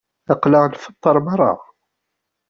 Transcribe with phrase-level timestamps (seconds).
[0.33, 1.51] Aql-aɣ nfeṭṭer merra.